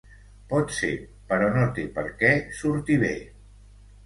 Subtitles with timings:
[0.53, 0.89] Pot ser,
[1.33, 3.13] però no té per què sortir bé.